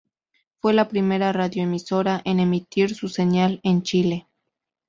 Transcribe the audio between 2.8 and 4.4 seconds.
su señal en Chile.